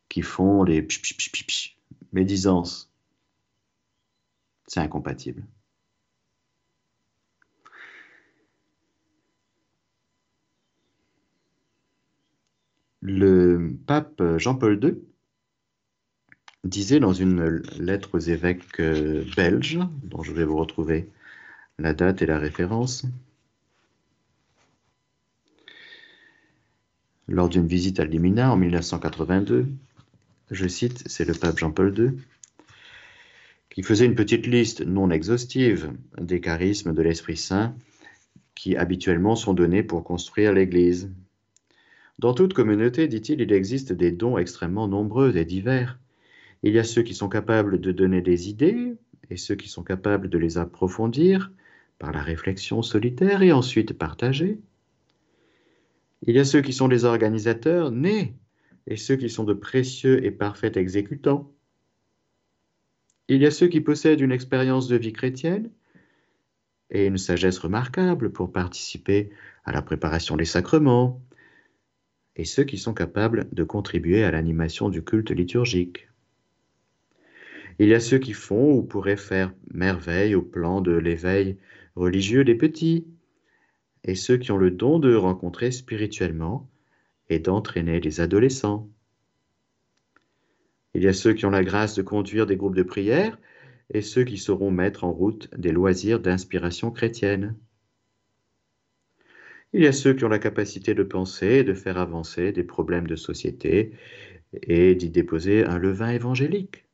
[0.08, 0.86] Qui font les
[2.12, 2.90] médisances.
[4.66, 5.46] C'est incompatible.
[13.10, 14.98] Le pape Jean-Paul II
[16.62, 21.08] disait dans une lettre aux évêques euh, belges, dont je vais vous retrouver
[21.78, 23.06] la date et la référence,
[27.28, 29.68] lors d'une visite à Limina en 1982,
[30.50, 32.10] je cite, c'est le pape Jean-Paul II,
[33.70, 37.74] qui faisait une petite liste non exhaustive des charismes de l'Esprit Saint
[38.54, 41.10] qui habituellement sont donnés pour construire l'Église.
[42.18, 45.98] Dans toute communauté, dit-il, il existe des dons extrêmement nombreux et divers.
[46.64, 48.96] Il y a ceux qui sont capables de donner des idées
[49.30, 51.52] et ceux qui sont capables de les approfondir
[51.98, 54.58] par la réflexion solitaire et ensuite partager.
[56.26, 58.34] Il y a ceux qui sont des organisateurs nés
[58.88, 61.52] et ceux qui sont de précieux et parfaits exécutants.
[63.28, 65.70] Il y a ceux qui possèdent une expérience de vie chrétienne
[66.90, 69.30] et une sagesse remarquable pour participer
[69.64, 71.22] à la préparation des sacrements,
[72.38, 76.08] et ceux qui sont capables de contribuer à l'animation du culte liturgique.
[77.78, 81.58] Il y a ceux qui font ou pourraient faire merveille au plan de l'éveil
[81.94, 83.06] religieux des petits,
[84.04, 86.68] et ceux qui ont le don de rencontrer spirituellement
[87.28, 88.88] et d'entraîner les adolescents.
[90.94, 93.38] Il y a ceux qui ont la grâce de conduire des groupes de prière
[93.90, 97.56] et ceux qui sauront mettre en route des loisirs d'inspiration chrétienne.
[99.72, 102.64] Il y a ceux qui ont la capacité de penser et de faire avancer des
[102.64, 103.92] problèmes de société
[104.62, 106.86] et d'y déposer un levain évangélique.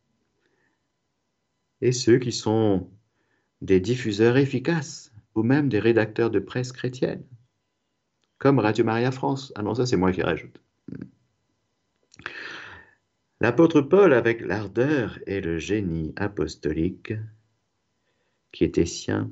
[1.80, 2.90] Et ceux qui sont
[3.60, 7.24] des diffuseurs efficaces ou même des rédacteurs de presse chrétienne,
[8.38, 9.52] comme Radio Maria France.
[9.56, 10.60] Ah non, ça c'est moi qui rajoute.
[13.40, 17.12] L'apôtre Paul, avec l'ardeur et le génie apostolique
[18.52, 19.30] qui était sien,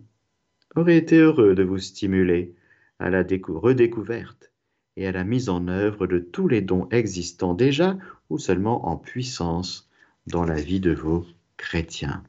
[0.75, 2.55] aurait été heureux de vous stimuler
[2.99, 4.53] à la redécouverte
[4.97, 7.97] et à la mise en œuvre de tous les dons existants déjà
[8.31, 9.91] ou seulement en puissance
[10.27, 11.27] dans la vie de vos
[11.57, 12.23] chrétiens.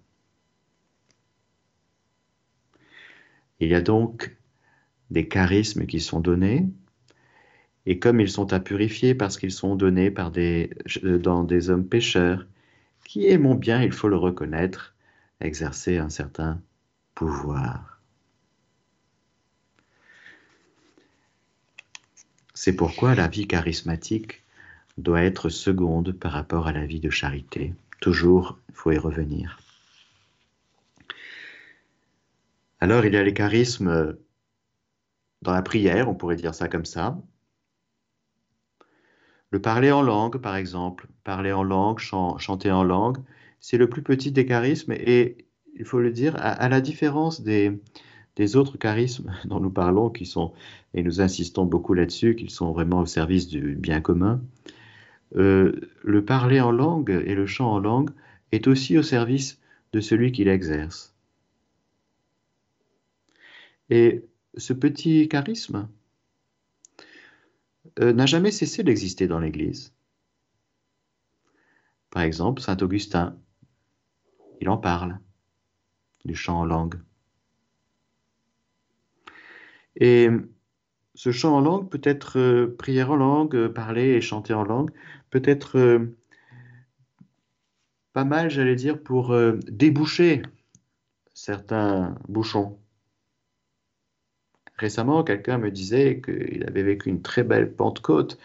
[3.60, 4.36] Il y a donc
[5.10, 6.68] des charismes qui sont donnés,
[7.86, 10.72] et comme ils sont à purifier parce qu'ils sont donnés par des,
[11.04, 12.48] dans des hommes pécheurs,
[13.06, 14.96] qui aimons bien, il faut le reconnaître,
[15.40, 16.62] exercer un certain
[17.16, 17.93] pouvoir.
[22.66, 24.42] C'est pourquoi la vie charismatique
[24.98, 27.74] doit être seconde par rapport à la vie de charité.
[28.00, 29.60] Toujours, il faut y revenir.
[32.80, 34.16] Alors, il y a les charismes
[35.42, 37.18] dans la prière, on pourrait dire ça comme ça.
[39.50, 43.18] Le parler en langue, par exemple, parler en langue, chanter en langue,
[43.60, 47.78] c'est le plus petit des charismes et il faut le dire, à, la différence des,
[48.36, 50.54] des, autres charismes dont nous parlons, qui sont,
[50.94, 54.42] et nous insistons beaucoup là-dessus, qu'ils sont vraiment au service du bien commun,
[55.36, 58.12] euh, le parler en langue et le chant en langue
[58.52, 59.60] est aussi au service
[59.92, 61.16] de celui qui l'exerce.
[63.90, 65.88] Et ce petit charisme
[68.00, 69.94] euh, n'a jamais cessé d'exister dans l'Église.
[72.12, 73.36] Par exemple, Saint Augustin,
[74.62, 75.20] il en parle,
[76.26, 77.00] du chant en langue.
[79.96, 80.30] Et
[81.16, 84.64] ce chant en langue peut être euh, prière en langue, euh, parler et chanter en
[84.64, 84.92] langue,
[85.30, 86.00] peut être
[88.14, 89.36] pas mal, j'allais dire, pour
[89.68, 90.44] déboucher
[91.34, 92.78] certains bouchons.
[94.78, 98.40] Récemment, quelqu'un me disait qu'il avait vécu une très belle Pentecôte,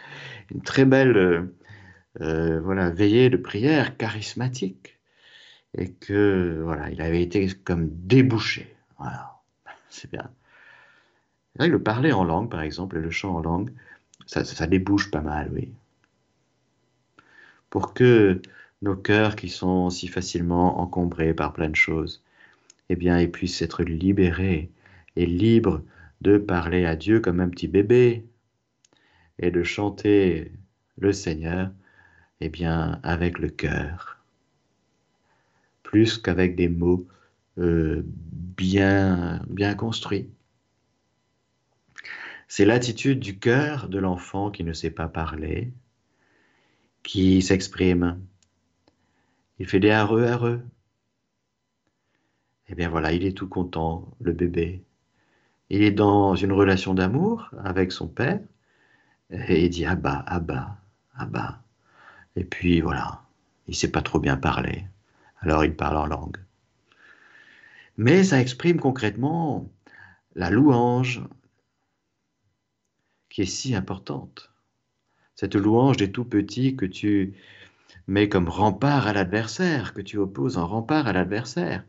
[0.50, 1.56] une très belle euh,
[2.20, 4.98] euh, voilà, veillée de prière charismatique,
[5.76, 8.74] et que voilà, il avait été comme débouché.
[8.98, 9.40] Voilà,
[9.88, 10.30] c'est bien.
[11.58, 13.70] Le parler en langue, par exemple, et le chant en langue,
[14.26, 15.72] ça, ça débouche pas mal, oui.
[17.70, 18.40] Pour que
[18.82, 22.22] nos cœurs qui sont si facilement encombrés par plein de choses,
[22.88, 24.70] eh bien, ils puissent être libérés
[25.16, 25.82] et libres
[26.20, 28.24] de parler à Dieu comme un petit bébé
[29.38, 30.52] et de chanter
[30.98, 31.70] le Seigneur,
[32.40, 34.18] eh bien, avec le cœur,
[35.82, 37.06] plus qu'avec des mots
[37.58, 40.28] euh, bien, bien construits.
[42.48, 45.70] C'est l'attitude du cœur de l'enfant qui ne sait pas parler,
[47.02, 48.18] qui s'exprime.
[49.58, 50.62] Il fait des areux, areux.
[52.68, 54.82] Eh bien voilà, il est tout content, le bébé.
[55.68, 58.40] Il est dans une relation d'amour avec son père
[59.30, 60.78] et il dit Abba, Abba,
[61.16, 61.62] Abba.
[62.34, 63.22] Et puis voilà,
[63.66, 64.86] il sait pas trop bien parler.
[65.40, 66.38] Alors il parle en langue.
[67.98, 69.70] Mais ça exprime concrètement
[70.34, 71.22] la louange
[73.38, 74.50] qui est si importante.
[75.36, 77.34] Cette louange des tout petits que tu
[78.08, 81.84] mets comme rempart à l'adversaire, que tu opposes en rempart à l'adversaire.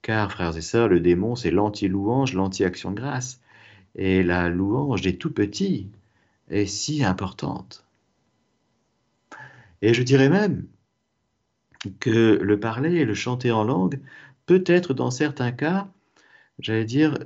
[0.00, 3.42] Car, frères et sœurs, le démon, c'est l'anti-louange, l'anti-action de grâce.
[3.94, 5.90] Et la louange des tout petits
[6.48, 7.84] est si importante.
[9.82, 10.66] Et je dirais même
[12.00, 14.00] que le parler et le chanter en langue
[14.46, 15.90] peut être dans certains cas,
[16.58, 17.18] j'allais dire,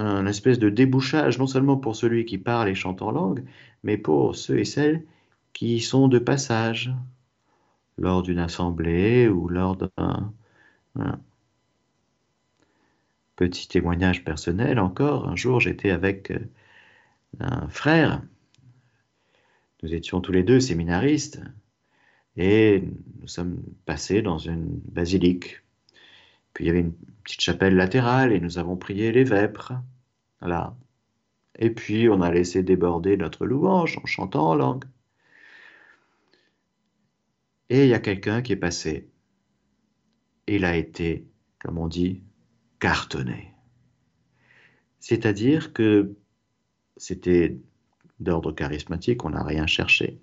[0.00, 3.44] un espèce de débouchage, non seulement pour celui qui parle et chante en langue,
[3.82, 5.04] mais pour ceux et celles
[5.52, 6.92] qui sont de passage
[7.98, 10.32] lors d'une assemblée ou lors d'un
[13.36, 16.38] Petit témoignage personnel encore, un jour j'étais avec euh,
[17.40, 18.22] un frère,
[19.82, 21.42] nous étions tous les deux séminaristes,
[22.36, 22.84] et
[23.20, 25.63] nous sommes passés dans une basilique.
[26.54, 29.74] Puis il y avait une petite chapelle latérale et nous avons prié les vêpres.
[30.40, 30.76] Voilà.
[31.58, 34.84] Et puis on a laissé déborder notre louange en chantant en langue.
[37.70, 39.10] Et il y a quelqu'un qui est passé.
[40.46, 41.26] Il a été,
[41.58, 42.22] comme on dit,
[42.78, 43.52] cartonné.
[45.00, 46.14] C'est-à-dire que
[46.96, 47.58] c'était
[48.20, 50.20] d'ordre charismatique, on n'a rien cherché.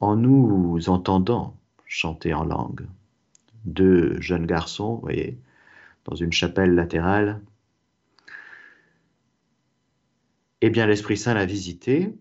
[0.00, 2.86] En nous entendant chanter en langue,
[3.64, 5.38] deux jeunes garçons, vous voyez,
[6.04, 7.40] dans une chapelle latérale,
[10.60, 12.14] eh bien l'Esprit Saint l'a visité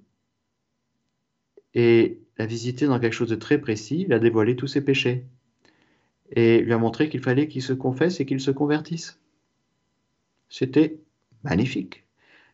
[1.74, 5.26] et l'a visité dans quelque chose de très précis, il a dévoilé tous ses péchés
[6.32, 9.20] et lui a montré qu'il fallait qu'il se confesse et qu'il se convertisse.
[10.50, 11.00] C'était
[11.44, 12.06] magnifique.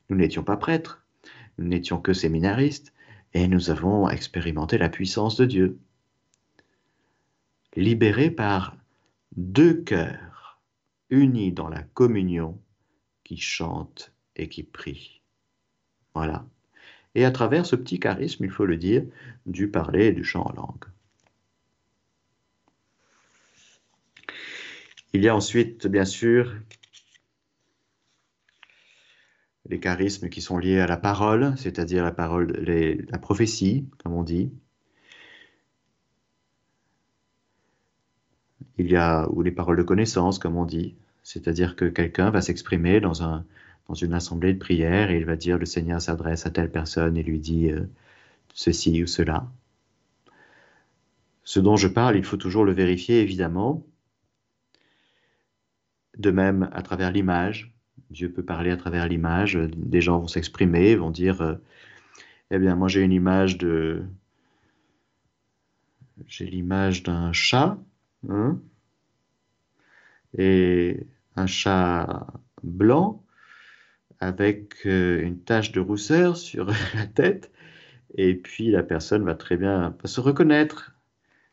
[0.09, 1.05] Nous n'étions pas prêtres,
[1.57, 2.93] nous n'étions que séminaristes,
[3.33, 5.79] et nous avons expérimenté la puissance de Dieu.
[7.77, 8.75] Libérés par
[9.35, 10.59] deux cœurs
[11.11, 12.59] unis dans la communion
[13.23, 15.21] qui chantent et qui prie.
[16.15, 16.47] Voilà.
[17.13, 19.05] Et à travers ce petit charisme, il faut le dire,
[19.45, 20.85] du parler et du chant en langue.
[25.13, 26.55] Il y a ensuite, bien sûr,
[29.69, 32.53] les charismes qui sont liés à la parole, c'est-à-dire la parole,
[33.07, 34.51] la prophétie, comme on dit.
[38.77, 42.41] Il y a ou les paroles de connaissance, comme on dit, c'est-à-dire que quelqu'un va
[42.41, 43.45] s'exprimer dans, un,
[43.87, 47.17] dans une assemblée de prière et il va dire le Seigneur s'adresse à telle personne
[47.17, 47.81] et lui dit euh,
[48.53, 49.47] ceci ou cela.
[51.43, 53.85] Ce dont je parle, il faut toujours le vérifier, évidemment.
[56.17, 57.73] De même, à travers l'image,
[58.09, 59.55] Dieu peut parler à travers l'image.
[59.55, 61.55] Des gens vont s'exprimer, vont dire euh,
[62.51, 64.03] Eh bien, moi j'ai une image de.
[66.27, 67.77] J'ai l'image d'un chat.
[68.29, 68.59] Hein,
[70.37, 72.27] et un chat
[72.63, 73.23] blanc
[74.19, 76.65] avec euh, une tache de rousseur sur
[76.95, 77.51] la tête.
[78.15, 80.95] Et puis la personne va très bien se reconnaître.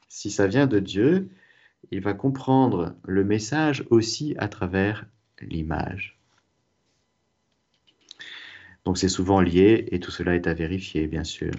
[0.08, 1.28] Si ça vient de Dieu,
[1.90, 5.06] il va comprendre le message aussi à travers
[5.40, 6.18] l'image.
[8.84, 11.52] Donc c'est souvent lié et tout cela est à vérifier, bien sûr.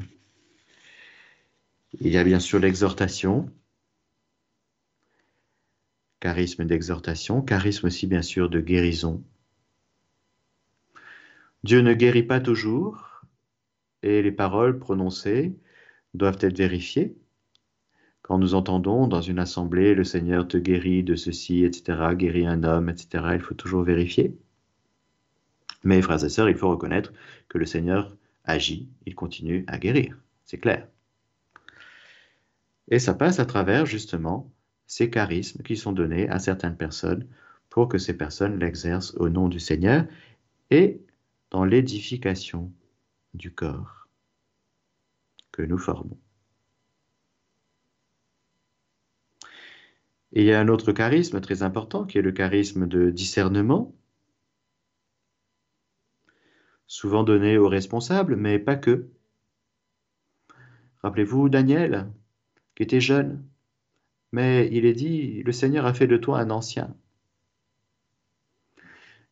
[2.00, 3.50] Il y a bien sûr l'exhortation,
[6.26, 9.24] charisme d'exhortation, charisme aussi bien sûr de guérison.
[11.64, 13.22] Dieu ne guérit pas toujours
[14.02, 15.56] et les paroles prononcées
[16.16, 17.16] doivent être vérifiées.
[18.24, 22.64] Quand nous entendons dans une assemblée le Seigneur te guérit de ceci, etc., guérit un
[22.64, 24.36] homme, etc., il faut toujours vérifier.
[25.84, 27.14] Mais, frères et sœurs, il faut reconnaître
[27.50, 30.18] que le Seigneur agit, il continue à guérir.
[30.44, 30.88] C'est clair.
[32.88, 34.52] Et ça passe à travers, justement,
[34.88, 37.28] ces charismes qui sont donnés à certaines personnes
[37.70, 40.06] pour que ces personnes l'exercent au nom du Seigneur
[40.72, 41.02] et
[41.52, 42.72] dans l'édification
[43.34, 44.08] du corps
[45.52, 46.18] que nous formons.
[50.34, 53.96] Et il y a un autre charisme très important qui est le charisme de discernement
[56.88, 59.08] souvent donné aux responsables, mais pas que.
[61.02, 62.12] Rappelez-vous Daniel,
[62.76, 63.44] qui était jeune,
[64.36, 66.94] mais il est dit, le Seigneur a fait de toi un ancien.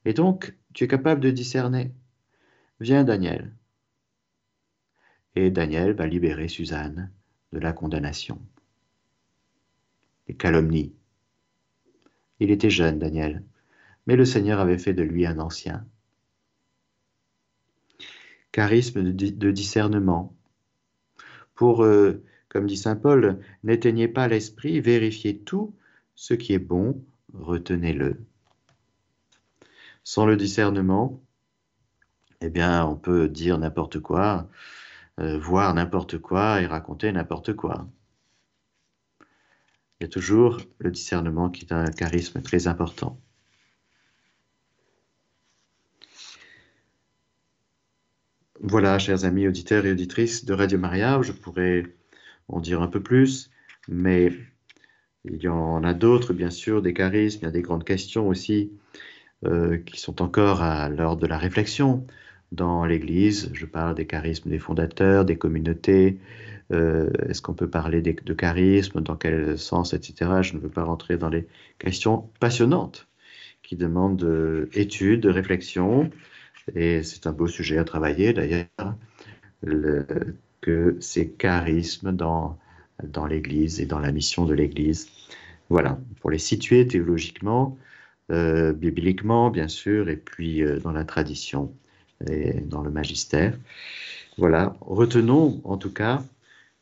[0.05, 1.91] Et donc, tu es capable de discerner.
[2.79, 3.53] Viens Daniel.
[5.35, 7.11] Et Daniel va libérer Suzanne
[7.51, 8.41] de la condamnation.
[10.29, 10.95] Les calomnies.
[12.39, 13.43] Il était jeune, Daniel,
[14.07, 15.85] mais le Seigneur avait fait de lui un ancien
[18.53, 20.33] charisme de, discernement.
[21.55, 22.23] Pour, euh,
[22.53, 25.73] comme dit Saint Paul, n'éteignez pas l'esprit, vérifiez tout,
[26.13, 28.23] ce qui est bon, retenez-le.
[30.03, 31.19] Sans le discernement,
[32.41, 34.47] eh bien, on peut dire n'importe quoi,
[35.19, 37.87] euh, voir n'importe quoi et raconter n'importe quoi.
[39.99, 43.19] Il y a toujours le discernement qui est un charisme très important.
[48.61, 51.95] Voilà, chers amis auditeurs et auditrices de Radio Maria, je pourrais
[52.47, 53.49] en dire un peu plus,
[53.87, 54.31] mais
[55.25, 58.27] il y en a d'autres, bien sûr, des charismes, il y a des grandes questions
[58.27, 58.71] aussi
[59.45, 62.05] euh, qui sont encore à l'heure de la réflexion
[62.51, 63.49] dans l'Église.
[63.53, 66.19] Je parle des charismes des fondateurs, des communautés.
[66.71, 70.41] Euh, est-ce qu'on peut parler de charisme Dans quel sens, etc.
[70.41, 71.47] Je ne veux pas rentrer dans les
[71.79, 73.07] questions passionnantes
[73.63, 76.09] qui demandent études, de réflexion.
[76.75, 78.95] Et c'est un beau sujet à travailler d'ailleurs,
[80.63, 82.57] que ces charismes dans,
[83.03, 85.09] dans l'Église et dans la mission de l'Église.
[85.69, 87.77] Voilà, pour les situer théologiquement,
[88.31, 91.75] euh, bibliquement bien sûr, et puis euh, dans la tradition
[92.29, 93.57] et dans le magistère.
[94.37, 96.23] Voilà, retenons en tout cas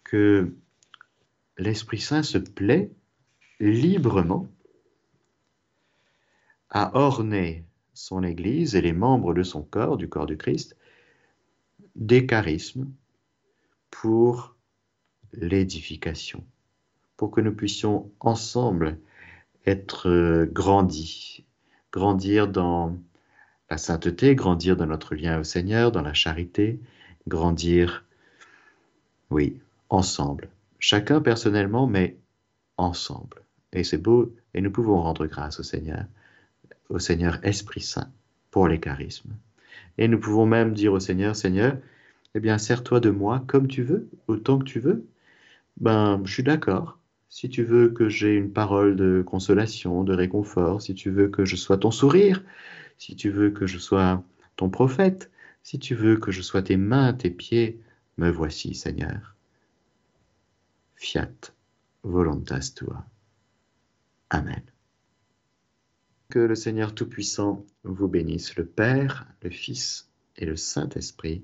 [0.04, 0.54] que
[1.58, 2.92] l'Esprit Saint se plaît
[3.60, 4.48] librement
[6.70, 7.66] à orner
[7.96, 10.78] son Église et les membres de son corps, du corps du Christ,
[11.96, 12.88] des charismes
[13.92, 14.56] pour
[15.34, 16.44] l'édification,
[17.18, 18.98] pour que nous puissions ensemble
[19.66, 21.46] être grandis,
[21.92, 22.98] grandir dans
[23.70, 26.80] la sainteté, grandir dans notre lien au Seigneur, dans la charité,
[27.28, 28.04] grandir,
[29.30, 32.18] oui, ensemble, chacun personnellement, mais
[32.78, 33.44] ensemble.
[33.72, 36.06] Et c'est beau, et nous pouvons rendre grâce au Seigneur
[36.92, 38.12] au Seigneur Esprit Saint
[38.52, 39.34] pour les charismes.
[39.98, 41.78] Et nous pouvons même dire au Seigneur, Seigneur,
[42.36, 45.08] eh bien, sers-toi de moi comme tu veux, autant que tu veux.
[45.78, 47.00] Ben, je suis d'accord.
[47.30, 51.46] Si tu veux que j'ai une parole de consolation, de réconfort, si tu veux que
[51.46, 52.44] je sois ton sourire,
[52.98, 54.24] si tu veux que je sois
[54.56, 55.32] ton prophète.
[55.64, 57.82] Si tu veux que je sois tes mains, tes pieds,
[58.18, 59.36] me voici, Seigneur.
[60.96, 61.52] Fiat
[62.04, 63.06] voluntas tua.
[64.30, 64.62] Amen.
[66.30, 71.44] Que le Seigneur Tout-Puissant vous bénisse, le Père, le Fils et le Saint-Esprit.